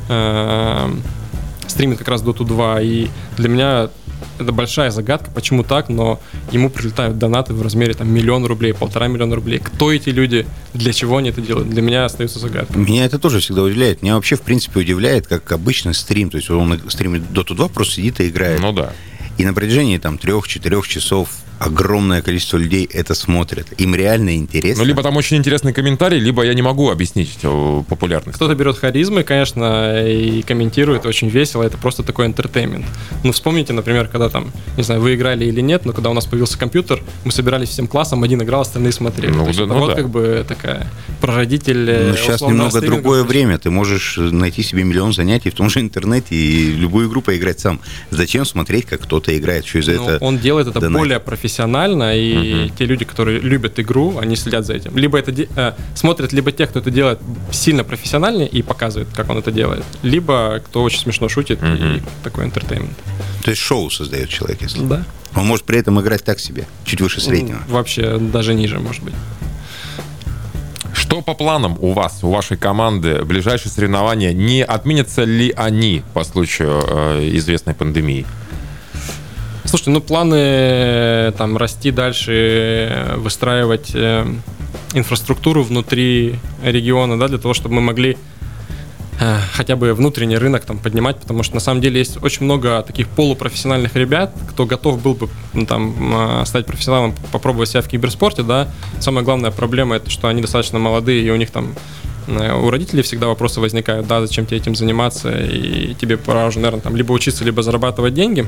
[0.09, 0.91] э,
[1.69, 3.91] стримит как раз Dota 2, и для меня
[4.39, 9.07] это большая загадка, почему так, но ему прилетают донаты в размере там миллион рублей, полтора
[9.07, 9.59] миллиона рублей.
[9.59, 12.77] Кто эти люди, для чего они это делают, для меня остается загадкой.
[12.77, 14.03] Меня это тоже всегда удивляет.
[14.03, 16.31] Меня вообще, в принципе, удивляет, как обычно стрим.
[16.31, 18.61] То есть он стримит Dota 2, просто сидит и играет.
[18.61, 18.93] Ну да.
[19.39, 23.67] И на протяжении там трех-четырех часов огромное количество людей это смотрят.
[23.79, 24.83] Им реально интересно.
[24.83, 28.37] Ну, либо там очень интересный комментарий, либо я не могу объяснить э, популярность.
[28.37, 31.63] Кто-то берет харизмы, конечно, и комментирует очень весело.
[31.63, 32.87] Это просто такой интертеймент.
[33.23, 36.27] Ну, вспомните, например, когда там, не знаю, вы играли или нет, но когда у нас
[36.27, 39.33] появился компьютер, мы собирались всем классом, один играл, остальные смотрели.
[39.33, 39.95] Ну, То есть да, ну вот да.
[39.95, 40.87] как бы такая
[41.21, 43.59] прародитель э, Но сейчас немного другое время.
[43.59, 47.81] Ты можешь найти себе миллион занятий в том же интернете и любую игру поиграть сам.
[48.11, 49.67] Зачем смотреть, как кто-то играет?
[49.67, 50.19] Что из-за Ну, этого?
[50.25, 50.99] он делает это донатит?
[50.99, 51.44] более профессионально,
[52.15, 54.97] и те люди, которые любят игру, они следят за этим.
[54.97, 57.21] Либо это э, смотрят либо те, кто это делает
[57.53, 62.45] сильно профессиональнее и показывает, как он это делает, либо кто очень смешно шутит и такой
[62.45, 62.97] интертеймент.
[63.43, 64.85] То есть шоу создает человек, если.
[64.85, 65.05] Да.
[65.37, 67.59] Он может при этом играть так себе, чуть выше среднего.
[67.69, 69.15] Вообще даже ниже, может быть.
[70.93, 76.25] Что по планам у вас, у вашей команды, ближайшие соревнования, не отменятся ли они по
[76.25, 78.27] случаю э, известной пандемии?
[79.75, 84.25] Слушайте, ну планы э, там расти дальше, э, выстраивать э,
[84.93, 88.17] инфраструктуру внутри региона, да, для того, чтобы мы могли
[89.21, 92.83] э, хотя бы внутренний рынок там поднимать, потому что на самом деле есть очень много
[92.83, 97.89] таких полупрофессиональных ребят, кто готов был бы ну, там э, стать профессионалом, попробовать себя в
[97.89, 98.69] киберспорте, да.
[99.01, 101.75] Самая главная проблема это, что они достаточно молодые и у них там
[102.29, 106.61] э, у родителей всегда вопросы возникают, да, зачем тебе этим заниматься, и тебе пора уже,
[106.61, 108.47] наверное, там либо учиться, либо зарабатывать деньги.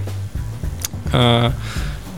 [1.12, 1.52] А,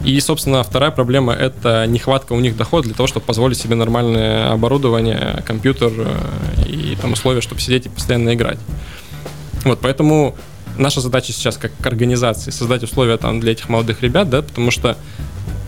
[0.04, 4.52] И, собственно, вторая проблема– это нехватка у них дохода для того, чтобы позволить себе нормальное
[4.52, 8.58] оборудование, компьютер э, и там условия, чтобы сидеть и постоянно играть.
[9.64, 10.36] Вот, поэтому
[10.76, 14.96] наша задача сейчас как организации создать условия там для этих молодых ребят, да, потому что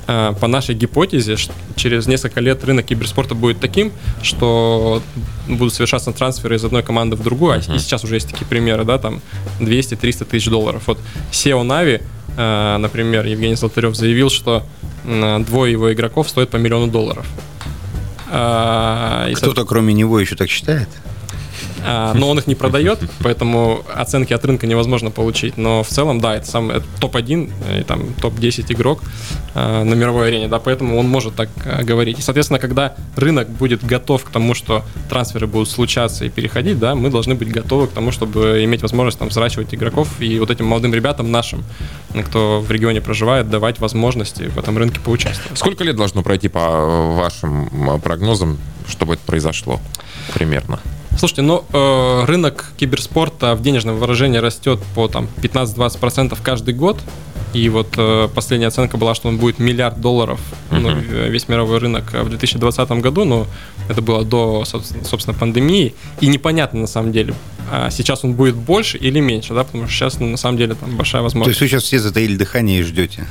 [0.06, 1.36] э, по нашей гипотезе
[1.74, 3.90] через несколько лет рынок киберспорта будет таким,
[4.22, 5.02] что
[5.48, 8.84] будут совершаться трансферы из одной команды в другую, а и сейчас уже есть такие примеры,
[8.84, 9.20] да, там
[9.58, 10.84] 200-300 тысяч долларов.
[10.86, 10.98] Вот
[11.32, 12.00] SEO э,
[12.78, 14.64] например, Евгений Золотарев заявил, что
[15.04, 17.26] двое его игроков стоят по миллиону долларов.
[18.28, 20.88] И, Кто-то кроме него еще так считает?
[21.84, 25.56] А, но он их не продает, поэтому оценки от рынка невозможно получить.
[25.56, 29.02] Но в целом, да, это сам это топ-1 и там топ-10 игрок
[29.54, 32.18] а, на мировой арене, да, поэтому он может так а, говорить.
[32.18, 36.94] И, соответственно, когда рынок будет готов к тому, что трансферы будут случаться и переходить, да,
[36.94, 40.66] мы должны быть готовы к тому, чтобы иметь возможность там взращивать игроков и вот этим
[40.66, 41.64] молодым ребятам нашим,
[42.26, 45.58] кто в регионе проживает, давать возможности в этом рынке поучаствовать.
[45.58, 49.80] Сколько лет должно пройти по э, вашим э, прогнозам, чтобы это произошло
[50.34, 50.80] примерно?
[51.18, 56.98] Слушайте, ну э, рынок киберспорта в денежном выражении растет по там 15-20% каждый год.
[57.52, 61.78] И вот э, последняя оценка была, что он будет миллиард долларов, ну, э, весь мировой
[61.78, 63.46] рынок э, в 2020 году, но
[63.88, 65.94] это было до, собственно, пандемии.
[66.20, 67.34] И непонятно на самом деле,
[67.70, 70.74] а сейчас он будет больше или меньше, да, потому что сейчас ну, на самом деле
[70.74, 71.60] там большая То есть возможность.
[71.60, 73.26] вы сейчас все затаили дыхание и ждете?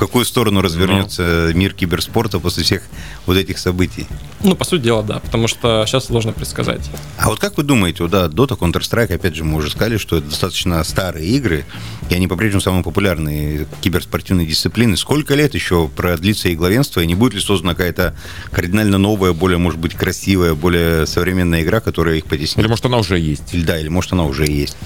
[0.00, 2.84] В какую сторону развернется мир киберспорта после всех
[3.26, 4.06] вот этих событий?
[4.42, 6.80] Ну, по сути дела, да, потому что сейчас сложно предсказать.
[7.18, 10.16] А вот как вы думаете, вот, да, Dota, Counter-Strike, опять же, мы уже сказали, что
[10.16, 11.66] это достаточно старые игры,
[12.08, 14.96] и они по-прежнему самые популярные киберспортивные дисциплины.
[14.96, 18.16] Сколько лет еще продлится их главенство, и не будет ли создана какая-то
[18.52, 22.64] кардинально новая, более, может быть, красивая, более современная игра, которая их потеснит?
[22.64, 23.52] Или может она уже есть?
[23.52, 24.78] Или да, или может она уже есть.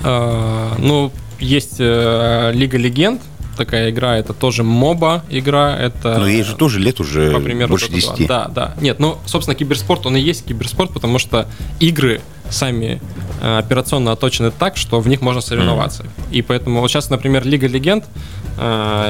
[0.00, 3.20] А, ну, есть э, Лига Легенд,
[3.56, 6.18] такая игра, это тоже моба игра, это...
[6.18, 8.16] Но ей же тоже лет уже по примеру больше Dota 2.
[8.16, 8.26] 10.
[8.26, 8.74] Да, да.
[8.80, 11.46] Нет, ну, собственно, киберспорт, он и есть киберспорт, потому что
[11.80, 13.00] игры сами
[13.40, 16.06] э, операционно оточены так, что в них можно соревноваться.
[16.30, 18.04] И поэтому вот сейчас, например, Лига Легенд,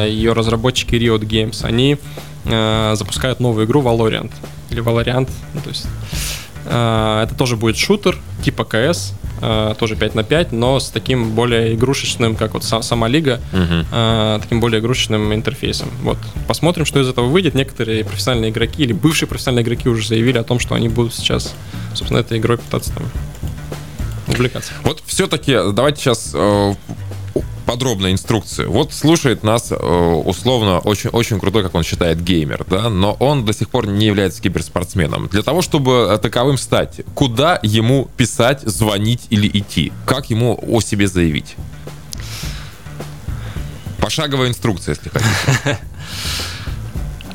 [0.07, 1.99] ее разработчики Riot Games, они
[2.45, 4.31] э, запускают новую игру Valorant.
[4.71, 5.87] Или Valorant, ну, то есть...
[6.67, 9.13] э, это тоже будет шутер, типа КС,
[9.79, 14.39] тоже 5 на 5, но с таким более игрушечным, как вот са- сама лига, э,
[14.43, 15.89] таким более игрушечным интерфейсом.
[16.03, 16.19] Вот.
[16.47, 17.55] Посмотрим, что из этого выйдет.
[17.55, 21.55] Некоторые профессиональные игроки или бывшие профессиональные игроки уже заявили о том, что они будут сейчас,
[21.95, 23.05] собственно, этой игрой пытаться там
[24.29, 24.73] увлекаться.
[24.85, 26.75] Вот все-таки давайте сейчас э,
[27.65, 28.71] подробно инструкцию.
[28.71, 33.45] Вот слушает нас э, условно очень, очень крутой, как он считает, геймер, да, но он
[33.45, 35.29] до сих пор не является киберспортсменом.
[35.29, 39.93] Для того, чтобы э, таковым стать, куда ему писать, звонить или идти?
[40.07, 41.57] Как ему о себе заявить?
[43.99, 45.79] Пошаговая инструкция, если хотите.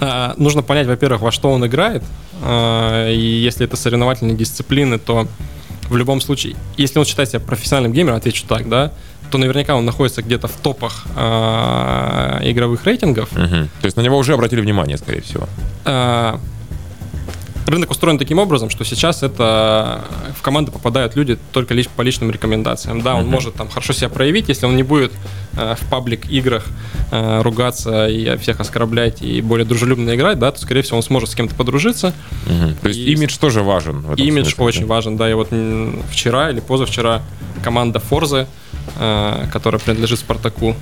[0.02, 2.04] А, нужно понять, во-первых, во что он играет.
[2.42, 5.28] А, и если это соревновательные дисциплины, то
[5.90, 8.94] в любом случае, если он считает себя профессиональным геймером, отвечу так, да,
[9.30, 13.30] то наверняка он находится где-то в топах а, игровых рейтингов.
[13.30, 15.48] То есть на него уже обратили внимание, скорее всего.
[15.86, 16.40] А,
[17.70, 20.04] рынок устроен таким образом, что сейчас это
[20.36, 23.02] в команды попадают люди только лишь по личным рекомендациям.
[23.02, 23.30] Да, он uh-huh.
[23.30, 25.12] может там хорошо себя проявить, если он не будет
[25.56, 26.66] э, в паблик играх
[27.12, 31.30] э, ругаться и всех оскорблять и более дружелюбно играть, да, то скорее всего он сможет
[31.30, 32.14] с кем-то подружиться.
[32.48, 32.76] Uh-huh.
[32.82, 34.04] То есть и имидж тоже важен.
[34.16, 34.88] Имидж смысле, очень да?
[34.88, 35.30] важен, да.
[35.30, 35.50] И вот
[36.12, 37.22] вчера или позавчера
[37.64, 38.69] команда Форзы, э,
[39.52, 40.76] которая принадлежит Спартаку,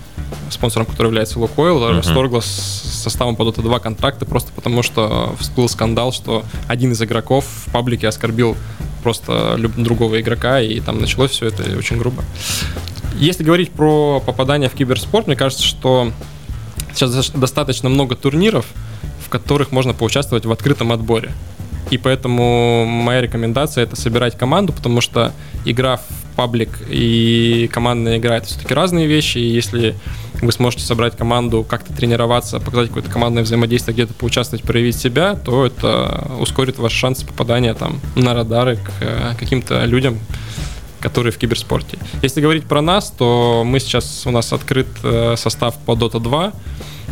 [0.50, 1.98] спонсором которого является Лукойл, uh-huh.
[1.98, 7.02] расторгла с составом под Dota 2 контракты просто потому, что всплыл скандал, что один из
[7.02, 8.58] игроков в паблике оскорбил
[9.04, 12.24] просто другого игрока, и там началось все это очень грубо.
[13.16, 16.12] Если говорить про попадание в киберспорт, мне кажется, что
[16.94, 18.66] сейчас достаточно много турниров,
[19.26, 21.32] в которых можно поучаствовать в открытом отборе.
[21.90, 25.32] И поэтому моя рекомендация это собирать команду, потому что
[25.64, 29.40] игра в паблик и командная игра это все-таки разные вещи.
[29.40, 29.96] И если
[30.42, 35.66] вы сможете собрать команду, как-то тренироваться, показать какое-то командное взаимодействие, где-то поучаствовать, проявить себя, то
[35.66, 40.20] это ускорит ваш шанс попадания там на радары к э, каким-то людям,
[41.00, 41.98] которые в киберспорте.
[42.22, 46.54] Если говорить про нас, то мы сейчас, у нас открыт э, состав по Dota 2,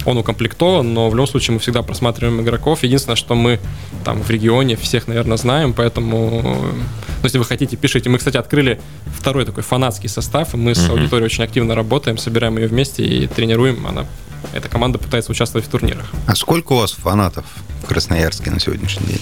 [0.05, 2.83] он укомплектован, но в любом случае мы всегда просматриваем игроков.
[2.83, 3.59] Единственное, что мы
[4.03, 8.09] там в регионе всех, наверное, знаем, поэтому, ну, если вы хотите, пишите.
[8.09, 8.81] Мы, кстати, открыли
[9.17, 10.87] второй такой фанатский состав, и мы mm-hmm.
[10.87, 13.87] с аудиторией очень активно работаем, собираем ее вместе и тренируем.
[13.87, 14.05] Она,
[14.53, 16.05] эта команда пытается участвовать в турнирах.
[16.27, 17.45] А сколько у вас фанатов
[17.83, 19.21] в Красноярске на сегодняшний день?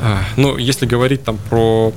[0.00, 1.92] А, ну, если говорить там про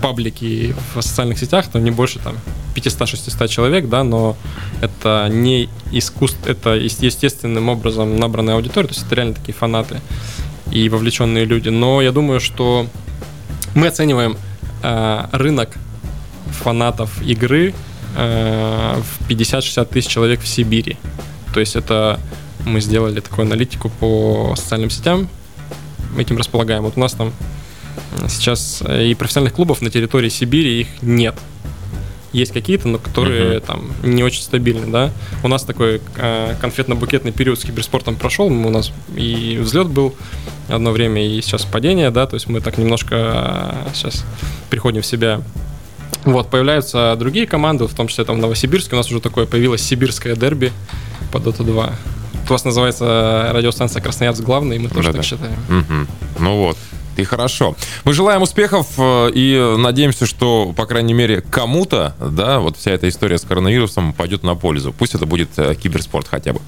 [0.00, 2.36] паблики в социальных сетях, то не больше там
[2.74, 4.36] 500-600 человек, да, но
[4.80, 10.00] это не искусство, это естественным образом набранная аудитория, то есть это реально такие фанаты
[10.70, 11.68] и вовлеченные люди.
[11.68, 12.86] Но я думаю, что
[13.74, 14.36] мы оцениваем
[14.82, 15.76] э, рынок
[16.50, 17.74] фанатов игры
[18.16, 20.96] э, в 50-60 тысяч человек в Сибири.
[21.54, 22.20] То есть это
[22.66, 25.28] мы сделали такую аналитику по социальным сетям,
[26.14, 26.82] мы этим располагаем.
[26.82, 27.32] Вот у нас там
[28.28, 31.34] сейчас э, и профессиональных клубов на территории Сибири их нет.
[32.32, 33.66] Есть какие-то, но которые uh-huh.
[33.66, 35.10] там не очень стабильны, да.
[35.42, 40.14] У нас такой э, конфетно-букетный период с киберспортом прошел, у нас и взлет был
[40.68, 43.14] одно время, и сейчас падение, да, то есть мы так немножко
[43.86, 44.24] э, сейчас
[44.68, 45.40] приходим в себя
[46.24, 48.94] вот, появляются другие команды, в том числе там в Новосибирске.
[48.94, 50.72] У нас уже такое появилось сибирское дерби
[51.32, 51.92] по Dota 2.
[52.48, 55.18] У вас называется радиостанция Красноярск главный, и мы тоже Да-да.
[55.18, 55.56] так считаем.
[55.68, 56.42] Угу.
[56.44, 56.78] Ну вот,
[57.18, 57.76] и хорошо.
[58.04, 63.08] Мы желаем успехов э, и надеемся, что, по крайней мере, кому-то, да, вот вся эта
[63.08, 64.94] история с коронавирусом пойдет на пользу.
[64.96, 66.60] Пусть это будет э, киберспорт хотя бы.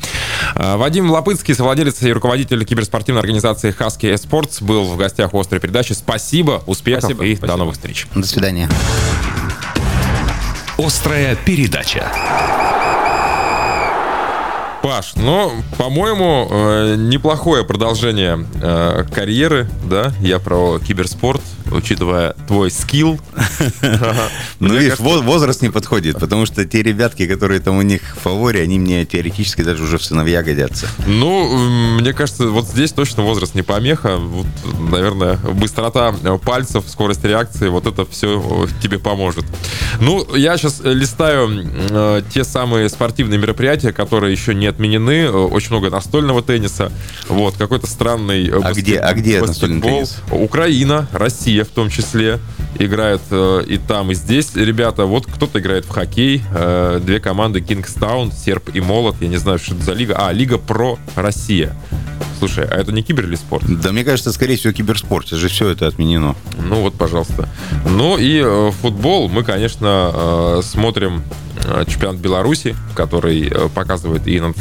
[0.54, 5.60] Э, Вадим Лопыцкий, совладелец и руководитель киберспортивной организации Husky Esports, был в гостях в острой
[5.60, 5.92] передачи.
[5.92, 7.46] Спасибо, успехов спасибо, и спасибо.
[7.46, 8.06] до новых встреч.
[8.14, 8.68] До свидания.
[10.78, 12.79] Острая передача.
[14.82, 20.12] Паш, ну, по-моему, э, неплохое продолжение э, карьеры, да?
[20.20, 23.20] Я про киберспорт, учитывая твой скилл.
[24.58, 28.62] Ну, видишь, возраст не подходит, потому что те ребятки, которые там у них в фаворе,
[28.62, 30.86] они мне теоретически даже уже в сыновья годятся.
[31.06, 34.16] Ну, мне кажется, вот здесь точно возраст не помеха.
[34.16, 34.46] Вот,
[34.90, 36.12] наверное, быстрота
[36.44, 39.44] пальцев, скорость реакции, вот это все тебе поможет.
[40.00, 45.30] Ну, я сейчас листаю э, те самые спортивные мероприятия, которые еще не отменены.
[45.30, 46.92] Очень много настольного тенниса.
[47.28, 48.84] Вот, какой-то странный а баскет...
[48.84, 50.18] где, а где настольный теннис?
[50.30, 52.38] Украина, Россия в том числе
[52.78, 54.54] играют э, и там, и здесь.
[54.54, 56.42] Ребята, вот кто-то играет в хоккей.
[56.54, 59.16] Э, две команды Кингстаун, Серп и Молот.
[59.20, 60.14] Я не знаю, что это за лига.
[60.16, 61.74] А, Лига Про Россия.
[62.38, 63.64] Слушай, а это не кибер или спорт?
[63.68, 65.28] Да, мне кажется, скорее всего, киберспорт.
[65.28, 66.34] Же все это отменено.
[66.58, 67.48] Ну вот, пожалуйста.
[67.86, 71.22] Ну и э, футбол мы, конечно, э, смотрим
[71.64, 74.52] Э, чемпионат Беларуси, который э, показывает и на,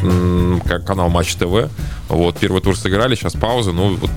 [0.81, 1.69] канал Матч ТВ.
[2.09, 4.11] Вот, первый тур сыграли, сейчас пауза, ну вот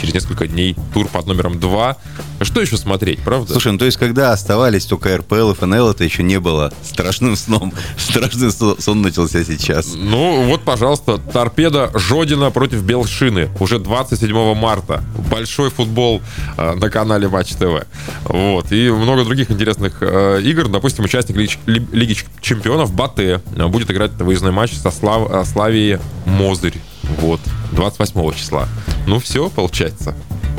[0.00, 1.96] через несколько дней тур под номером 2.
[2.42, 3.52] Что еще смотреть, правда?
[3.52, 7.36] Слушай, ну то есть когда оставались только РПЛ и ФНЛ, это еще не было страшным
[7.36, 7.72] сном.
[7.98, 9.94] Страшный сон начался сейчас.
[9.94, 13.50] Ну вот, пожалуйста, торпеда Жодина против Белшины.
[13.60, 15.04] Уже 27 марта.
[15.30, 16.22] Большой футбол
[16.56, 17.86] э, на канале Матч ТВ.
[18.24, 18.72] Вот.
[18.72, 20.68] И много других интересных э, игр.
[20.68, 25.30] Допустим, участник Лиги чемпионов Батэ будет играть выездной матч со Слав...
[25.30, 26.80] Э, Славией Мозырь.
[27.18, 27.40] Вот.
[27.72, 28.68] 28 числа.
[29.06, 30.14] Ну, все, получается.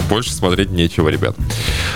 [0.09, 1.35] Больше смотреть нечего, ребят.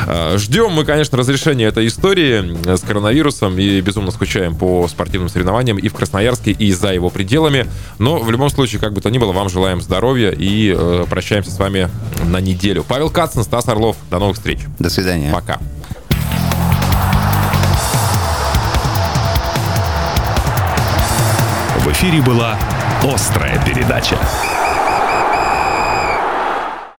[0.07, 5.77] Э, ждем мы, конечно, разрешения этой истории с коронавирусом и безумно скучаем по спортивным соревнованиям
[5.77, 7.67] и в Красноярске, и за его пределами.
[7.99, 11.51] Но в любом случае, как бы то ни было, вам желаем здоровья и э, прощаемся
[11.51, 11.89] с вами
[12.25, 12.85] на неделю.
[12.87, 13.97] Павел Кацин, Стас Орлов.
[14.09, 14.59] До новых встреч.
[14.79, 15.31] До свидания.
[15.31, 15.59] Пока.
[21.79, 22.57] В эфире была
[23.03, 24.17] «Острая передача».